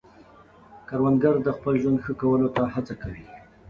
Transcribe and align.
کروندګر 0.87 1.35
د 1.43 1.47
خپل 1.57 1.73
ژوند 1.81 1.97
ښه 2.03 2.13
کولو 2.21 2.47
ته 2.55 2.61
هڅه 2.73 2.93
کوي 3.01 3.23